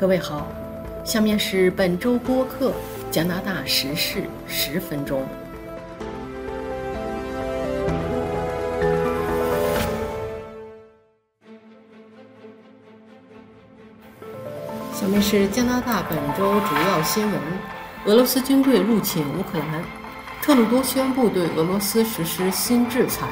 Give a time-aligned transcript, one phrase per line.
[0.00, 0.46] 各位好，
[1.04, 2.72] 下面是本周播客
[3.10, 5.26] 加拿大时事十分钟。
[14.94, 17.40] 下面是加拿大本周主要新闻：
[18.04, 19.82] 俄罗斯军队入侵乌克兰，
[20.40, 23.26] 特鲁多宣布对俄罗斯实施新制裁。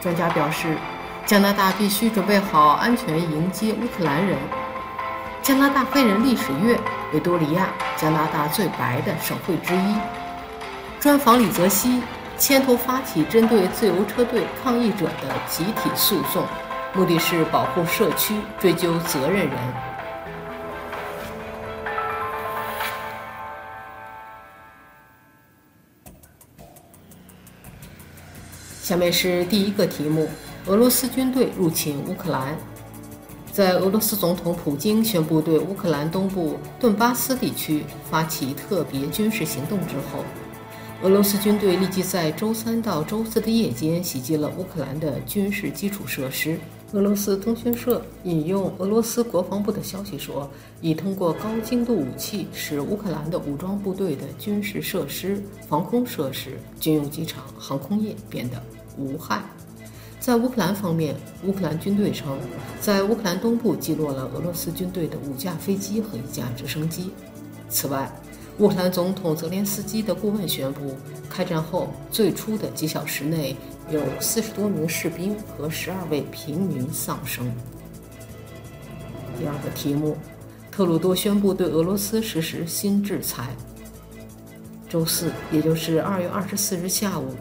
[0.00, 0.76] 专家表示，
[1.26, 4.36] 加拿大必须准备好安全迎接乌克兰人。
[5.42, 6.78] 加拿大黑人历史月，
[7.12, 9.96] 维多利亚，加拿大最白的省会之一。
[11.00, 12.00] 专访李泽西，
[12.38, 16.46] 牵头发起针对自由车队抗议者的集体诉讼，
[16.94, 19.58] 目的是保护社区，追究责任人。
[28.80, 30.30] 下面是第一个题目：
[30.66, 32.56] 俄罗斯军队入侵乌克兰。
[33.52, 40.24] 在俄罗斯总统普京宣布对乌克兰东部顿巴斯地区发起特别军事行动之后，
[41.02, 46.58] 俄罗斯军队立即在周三到周四的夜间袭击了乌克兰的军事基础设施。
[46.92, 58.62] 俄罗斯通讯社引用俄罗斯国防部的消息说，已通过高精度武器使乌克兰的武装部队的军事设施、防空设施、军用机场、航空业变得
[58.96, 59.42] 无害。
[60.22, 62.38] 在乌克兰方面，乌克兰军队称，
[62.80, 67.10] 在乌克兰东部击落了俄罗斯军队的五架飞机和一架直升机。
[67.68, 68.08] 此外，
[68.58, 70.94] 乌克兰总统泽连斯基的顾问宣布，
[71.28, 73.56] 开战后最初的几小时内
[73.90, 77.52] 有四十多名士兵和十二位平民丧生。
[79.36, 80.16] 第二个题目，
[80.70, 83.48] 特鲁多宣布对俄罗斯实施新制裁。
[84.88, 87.34] 周四，也就是二月二十四日下午。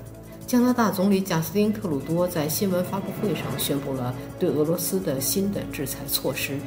[0.52, 6.60] 加拿大总理贾斯汀·特鲁多在新闻发布会上宣布了对俄罗斯的新的制裁措施。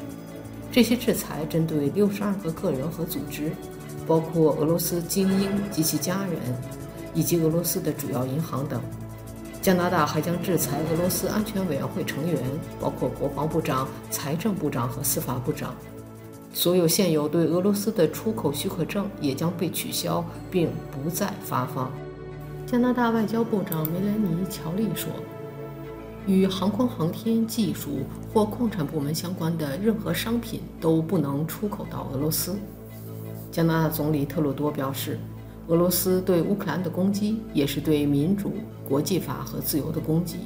[0.72, 3.52] 这些制裁针对六十二个个人和组织，
[4.06, 6.40] 包括俄罗斯精英及其家人，
[7.12, 8.80] 以及俄罗斯的主要银行等。
[9.60, 12.40] 加拿大还将制裁俄罗斯安全委员会成员，
[12.80, 15.74] 包括国防部长、财政部长和司法部长。
[16.54, 21.92] 所有现有对俄罗斯的出口许可证也将被取消，并不再发放。
[22.74, 25.08] 加拿大外交部长梅兰妮·乔利说
[26.26, 28.00] ：“与航空航天技术
[28.32, 32.56] 或矿产部门相关的任何商品都不能出口到俄罗斯。”
[33.52, 35.20] 加拿大总理特鲁多表示
[35.68, 38.54] ：“俄罗斯对乌克兰的攻击也是对民主、
[38.88, 40.38] 国际法和自由的攻击。”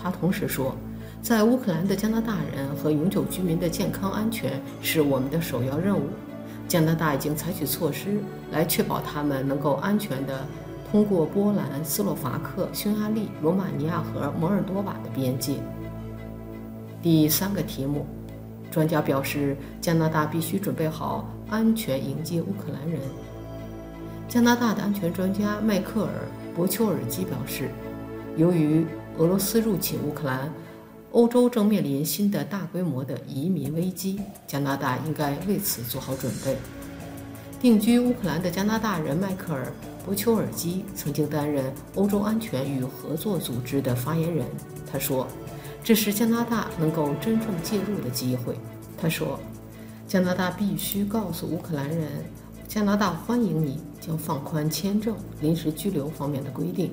[0.00, 0.72] 他同时说
[1.20, 6.04] ：“在乌克兰的加拿大人和永久居民的健康安全是我们的首要任务。
[6.68, 8.20] 加拿大已经采取措施
[8.52, 10.32] 来确保他们能够安全地。”
[10.90, 15.54] 通过波兰、斯洛伐克、匈牙利、罗马尼亚和摩尔多瓦的边界。
[17.02, 18.06] 第三个题目，
[18.70, 23.00] 专家表示，加拿大必须准备好安全迎接乌克兰人。
[24.28, 26.10] 加拿大的安全专家迈克尔·
[26.56, 27.68] 博丘尔基表示，
[28.36, 28.86] 由于
[29.18, 30.50] 俄罗斯入侵乌克兰，
[31.12, 36.56] 欧洲正面临新的大规模的移民危机，加拿大应该为此做好准备。
[37.60, 39.66] 定居乌克兰的加拿大人迈克尔。
[40.06, 44.46] 博丘尔基曾经担任欧洲安全与合作组织的发言人。
[44.90, 45.26] 他说
[45.82, 48.56] ：“这是加拿大能够真正介入的机会。”
[48.96, 49.38] 他说
[50.06, 52.06] ：“加拿大必须告诉乌克兰人，
[52.68, 56.92] 加拿大欢迎你，将放宽签证、临时居留方面的规定。”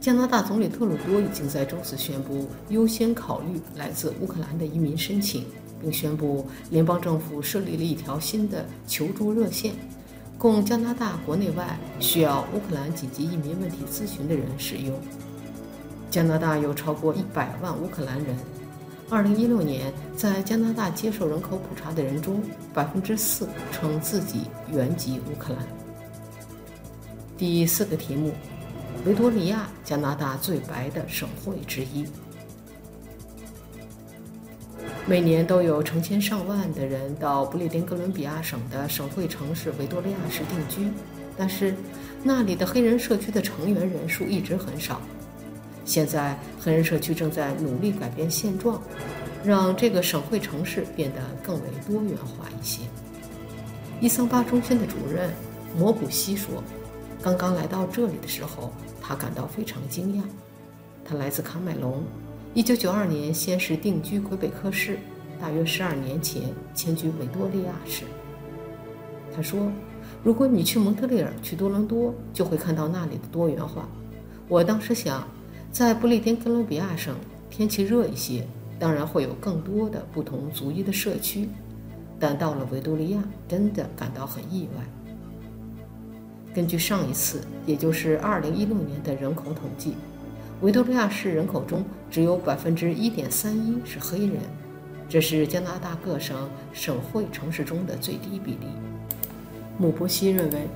[0.00, 5.44] 加拿大总理特鲁多已经在周四宣布优先考虑来自乌克兰的移民申请，
[5.78, 9.74] 并宣布联邦政府设立了一条新的求助热线。
[10.38, 14.96] 供加拿大国内外需要乌克兰紧急移民问题咨询的人使用。
[16.10, 18.36] 加拿大有超过一百万乌克兰人。
[19.10, 22.40] 二零一六年，在加拿大接受人口普查的人中，
[22.72, 25.66] 百分之四称自己原籍乌克兰。
[27.36, 28.32] 第四个题目：
[29.04, 32.06] 维多利亚，加拿大最白的省会之一。
[35.06, 40.90] 每年都有成千上万的人到不列颠哥伦比亚省的省会城市维多利亚市定居，
[41.36, 41.74] 但是
[42.22, 45.00] 那里的黑人社区的成员人数一直很少。
[45.84, 48.78] 现在，黑人社区正在努力改变现状，
[49.42, 52.82] 让这个省会城市变得更为多元化一些。
[53.98, 55.32] 伊桑巴中心的主任
[55.74, 56.62] 摩古西说
[57.22, 58.70] ：“刚刚来到这里的时候，
[59.00, 60.22] 他感到非常惊讶。
[61.04, 62.02] 他来自喀麦隆。”
[62.54, 64.98] 一九九二年，先是定居魁北克市，
[65.40, 66.42] 大约十二年前
[66.74, 68.04] 迁居维多利亚市。
[69.36, 69.70] 他说
[70.24, 73.86] ：“如果你去蒙特利尔、去多伦多，就会看到那里的多元化。
[74.48, 75.28] 我当时想，
[75.70, 77.14] 在不列颠哥伦比亚省，
[77.50, 78.44] 天气热一些，
[78.78, 81.48] 当然会有更多的不同族裔的社区。
[82.18, 84.82] 但到了维多利亚，真的感到很意外。
[86.52, 89.94] 根据上一次，也就是2016年的人口统计，
[90.60, 94.38] 维多利亚市人口中只有百分之一点三一是黑人，
[95.08, 98.66] 这是加拿大各省省会城市中的最低比例。
[99.78, 100.66] 穆波西认为，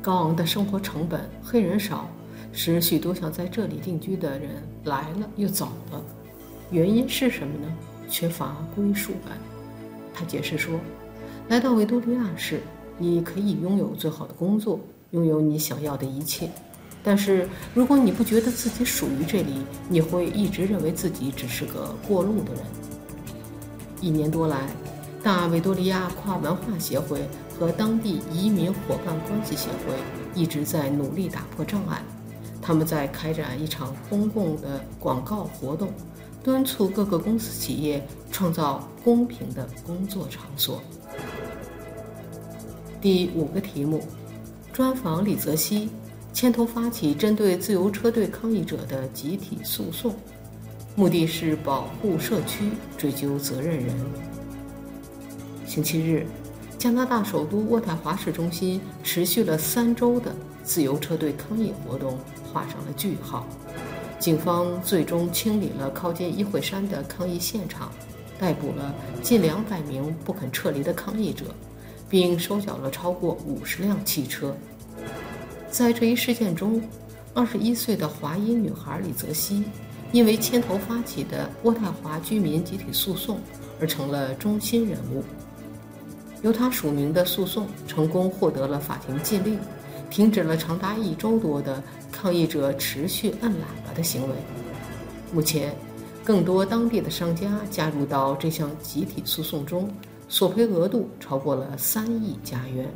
[0.00, 2.08] 高昂的生活成本、黑人少，
[2.52, 6.00] 使许多想在这里定居的人来了又走了。
[6.70, 7.66] 原因是什么呢？
[8.08, 9.36] 缺乏归属感。
[10.14, 10.78] 他解释说，
[11.48, 12.60] 来到维多利亚市，
[12.96, 14.78] 你可以拥有最好的工作。
[15.10, 16.50] 拥有你想要的一切，
[17.02, 22.62] 但是如果你不觉得自己属于这里，你会一直认为自己只是个过路的人。
[24.00, 24.68] 一年多来，
[25.22, 27.26] 大维多利亚跨文化协会
[27.58, 29.94] 和当地移民伙伴关系协会
[30.34, 32.02] 一直在努力打破障碍。
[32.60, 35.90] 他们在开展一场公共的广告活动，
[36.42, 40.82] 敦促各个公司企业创造公平的工作场所。
[43.00, 44.02] 第五个题目。
[44.70, 45.90] 专访李泽西，
[46.38, 50.14] 牵头发起针对自由车队抗议者的集体诉讼，
[50.94, 53.92] 目的是保护社区，追究责任人。
[55.66, 56.24] 星期日，
[56.78, 60.32] 加拿大首都渥太华市中心持续了三周的
[60.62, 62.16] 自由车队抗议活动
[62.52, 63.44] 画上了句号。
[64.20, 67.90] 警方最终清理了靠近议会山的抗议现场，
[68.38, 71.46] 逮捕了近两百名不肯撤离的抗议者。
[72.10, 74.56] 并收缴了超过五十辆汽车。
[75.70, 76.80] 在这一事件中，
[77.34, 79.62] 二十一岁的华裔女孩李泽熙
[80.12, 83.38] 因为牵头发起的渥太华居民集体诉讼
[83.80, 85.22] 而成了中心人物。
[86.42, 89.58] 由她署名的诉讼成功获得了法庭禁令，
[90.08, 94.34] 停止了长达一周多的抗议者持续按喇叭的行为。
[95.32, 95.76] 目前，
[96.24, 99.88] 更多当地的商家加入到这项集体诉讼中。
[100.30, 102.86] 索赔额度超过了三亿加元。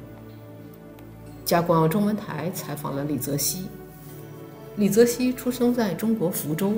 [1.52, 3.66] 加广中文台采访了李泽西。
[4.76, 6.72] 李泽西出生在中国福州，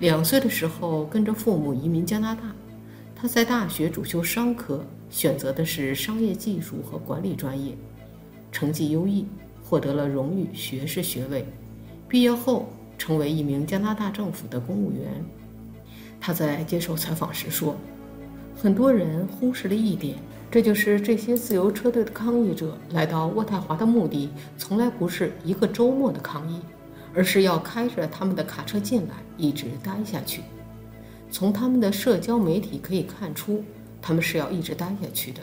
[0.00, 2.42] 两岁的时候跟着父母移民加拿大。
[3.14, 7.76] 他在大学主修商科，选择的是商业技术和管理专业，
[8.50, 9.28] 成绩优异，
[9.62, 11.46] 获得了荣誉学士学位。
[12.08, 12.68] 毕业后
[12.98, 15.24] 成为一名加拿大政府的公务员。
[16.20, 17.76] 他在接受采访时说。
[18.58, 20.16] 很多人忽视了一点，
[20.48, 26.60] 这就是这些自由车队的抗议者来到渥太华的目的，从来不是一个周末的抗议，
[27.12, 30.42] 而是要开着他们的卡车进来，一直待下去。
[31.30, 33.62] 从他们的社交媒体可以看出，
[34.00, 35.40] 他们是要一直待下去的，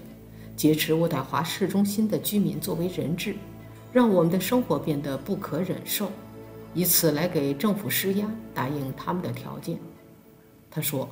[0.55, 3.35] 劫持渥太华市中心的居民作为人质，
[3.91, 6.09] 让我们的生活变得不可忍受，
[6.73, 9.77] 以此来给政府施压，答应他们的条件。
[10.71, 11.07] 他说：“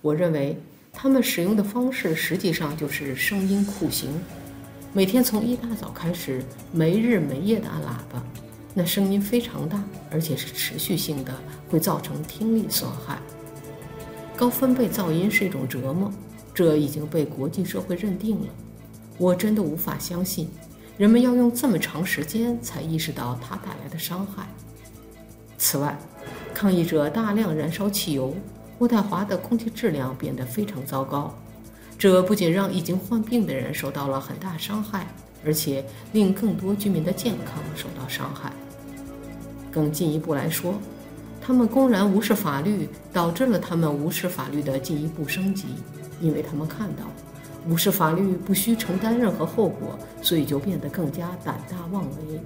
[0.00, 0.58] 我认为。”
[0.98, 4.10] 他们使用的方式实际上就是声音酷刑，
[4.94, 8.24] 每天从一大早开始，没日没夜的按喇叭，
[8.72, 11.34] 那声音非常大，而且是持续性的，
[11.68, 13.18] 会造成听力损害。
[14.34, 16.10] 高分贝噪音是一种折磨，
[16.54, 18.46] 这已经被国际社会认定了。
[19.18, 20.48] 我真的无法相信，
[20.96, 24.46] 人们要用这么长时间才意识到它带来的伤害。
[25.58, 25.96] 此外，
[26.54, 28.34] 抗议者大量燃烧汽油。
[28.78, 31.34] 渥太华的空气质量变得非常糟糕，
[31.98, 35.06] 这不仅让已经患病的人受到了很大伤害，
[35.44, 38.52] 而且令更多居民的健康受到伤害。
[39.72, 40.74] 更进一步来说，
[41.40, 45.66] 他们公然无视法律，导致了他们无视法律的进一步升级，
[46.20, 47.04] 因为他们看到
[47.66, 52.40] 无视法律不需承担任何后果，所以就变得更加胆大妄为。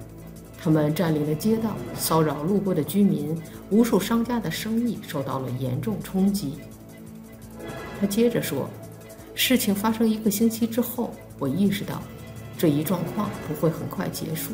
[0.62, 3.34] 他们占领了街道，骚扰路过的居民，
[3.70, 6.58] 无数商家的生意受到了严重冲击。
[7.98, 8.68] 他接着说
[9.34, 12.02] ：“事情发生一个星期之后，我意识到
[12.58, 14.52] 这一状况不会很快结束，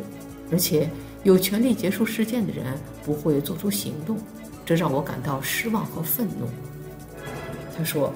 [0.53, 0.89] 而且
[1.25, 2.65] 有权利结束事件的人
[3.05, 4.17] 不会做出行动，
[4.65, 6.47] 这让我感到失望和愤怒。”
[7.77, 8.13] 他说：“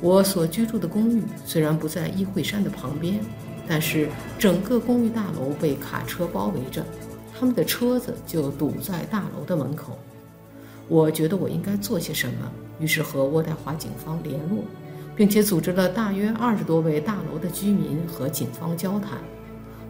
[0.00, 3.18] 我所居住的公寓虽然不在议会山的旁边，
[3.66, 6.86] 但是整个公寓大楼被卡车包围着。”
[7.36, 9.98] 他们的车子就堵在大楼的门口。
[10.88, 14.62] 我觉得我应该做些什么，于是和渥太华警方联络，
[15.16, 19.18] 并且组织了大约二十多位大楼的居民和警方交谈。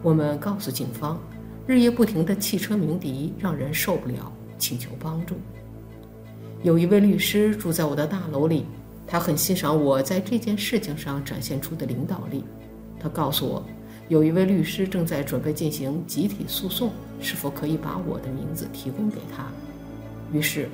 [0.01, 1.19] 我们告诉警方，
[1.67, 5.35] 日夜不停的汽车鸣笛让人受不了，请求帮助。
[6.63, 8.65] 有一位律师住在我的大楼里，
[9.05, 12.43] 他很欣赏我在这件事情上展现出的领导力。
[12.99, 13.63] 他告诉我。
[14.07, 19.47] 有一位律师正在准备进行集体诉讼，是否可以把我的名字提供给他？
[20.31, 20.69] 于是，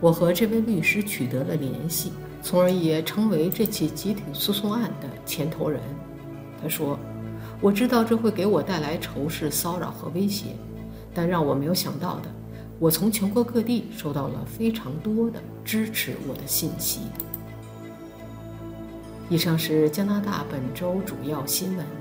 [0.00, 2.10] 我和这位律师取得了联系，
[2.42, 5.78] 从而也成为这起集体诉讼案的牵头人。
[6.62, 6.98] 他说
[7.60, 10.56] ：“我知道这会给我带来仇视、骚扰和威胁，
[11.12, 12.30] 但让我没有想到的，
[12.78, 17.00] 我从全国各地收到了非常多的支持我的信息。”
[19.28, 21.99] 以上是加拿大本周主要新闻。